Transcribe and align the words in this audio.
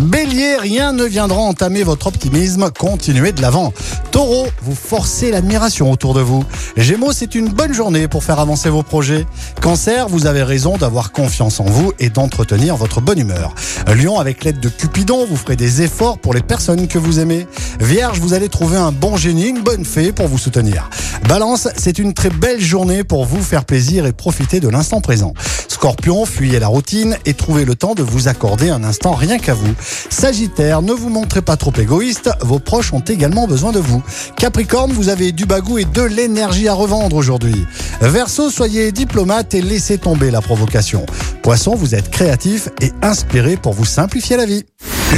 Bélier, 0.00 0.56
rien 0.56 0.92
ne 0.92 1.04
viendra 1.04 1.38
entamer 1.38 1.82
votre 1.82 2.06
optimisme, 2.06 2.70
continuez 2.70 3.32
de 3.32 3.42
l'avant. 3.42 3.74
Taureau, 4.10 4.46
vous 4.62 4.74
forcez 4.74 5.30
l'admiration 5.30 5.90
autour 5.90 6.14
de 6.14 6.20
vous. 6.20 6.44
Gémeaux, 6.76 7.12
c'est 7.12 7.34
une 7.34 7.48
bonne 7.48 7.74
journée 7.74 8.08
pour 8.08 8.24
faire 8.24 8.40
avancer 8.40 8.70
vos 8.70 8.82
projets. 8.82 9.26
Cancer, 9.60 10.08
vous 10.08 10.26
avez 10.26 10.42
raison 10.42 10.78
d'avoir 10.78 11.12
confiance 11.12 11.60
en 11.60 11.64
vous 11.64 11.92
et 11.98 12.08
d'entretenir 12.08 12.76
votre 12.76 13.00
bonne 13.00 13.18
humeur. 13.18 13.54
Lion, 13.86 14.18
avec 14.18 14.44
l'aide 14.44 14.60
de 14.60 14.68
Cupidon, 14.70 15.26
vous 15.28 15.36
ferez 15.36 15.56
des 15.56 15.82
efforts 15.82 16.18
pour 16.18 16.32
les 16.32 16.42
personnes 16.42 16.88
que 16.88 16.98
vous 16.98 17.20
aimez. 17.20 17.46
Vierge, 17.78 18.18
vous 18.18 18.32
allez 18.32 18.48
trouver 18.48 18.78
un 18.78 18.92
bon 18.92 19.16
génie, 19.16 19.48
une 19.48 19.62
bonne 19.62 19.84
fée 19.84 20.12
pour 20.12 20.26
vous 20.26 20.38
soutenir. 20.38 20.88
Balance, 21.28 21.68
c'est 21.76 21.98
une 21.98 22.14
très 22.14 22.30
belle 22.30 22.60
journée 22.60 23.04
pour 23.04 23.26
vous 23.26 23.42
faire 23.42 23.64
plaisir 23.64 24.06
et 24.06 24.12
profiter 24.12 24.58
de 24.58 24.68
l'instant 24.68 25.00
présent. 25.00 25.34
Scorpion, 25.82 26.26
fuyez 26.26 26.60
la 26.60 26.68
routine 26.68 27.18
et 27.26 27.34
trouvez 27.34 27.64
le 27.64 27.74
temps 27.74 27.94
de 27.94 28.04
vous 28.04 28.28
accorder 28.28 28.70
un 28.70 28.84
instant 28.84 29.14
rien 29.14 29.40
qu'à 29.40 29.52
vous. 29.52 29.74
Sagittaire, 30.10 30.80
ne 30.80 30.92
vous 30.92 31.08
montrez 31.08 31.42
pas 31.42 31.56
trop 31.56 31.72
égoïste, 31.76 32.30
vos 32.40 32.60
proches 32.60 32.92
ont 32.92 33.00
également 33.00 33.48
besoin 33.48 33.72
de 33.72 33.80
vous. 33.80 34.00
Capricorne, 34.36 34.92
vous 34.92 35.08
avez 35.08 35.32
du 35.32 35.44
bagou 35.44 35.78
et 35.78 35.84
de 35.84 36.02
l'énergie 36.02 36.68
à 36.68 36.72
revendre 36.72 37.16
aujourd'hui. 37.16 37.66
Verseau, 38.00 38.48
soyez 38.48 38.92
diplomate 38.92 39.54
et 39.54 39.60
laissez 39.60 39.98
tomber 39.98 40.30
la 40.30 40.40
provocation. 40.40 41.04
Poisson, 41.42 41.74
vous 41.74 41.96
êtes 41.96 42.12
créatif 42.12 42.68
et 42.80 42.92
inspiré 43.02 43.56
pour 43.56 43.72
vous 43.72 43.84
simplifier 43.84 44.36
la 44.36 44.46
vie. 44.46 44.64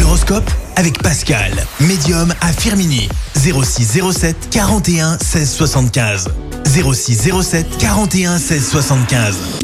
L'horoscope 0.00 0.50
avec 0.76 1.02
Pascal, 1.02 1.52
médium 1.80 2.32
à 2.40 2.54
Firmini. 2.54 3.10
06 3.36 4.00
07 4.14 4.48
41 4.50 5.18
16 5.18 5.50
75. 5.50 6.28
06 6.64 7.32
07 7.42 7.66
41 7.76 8.38
16 8.38 8.66
75. 8.66 9.63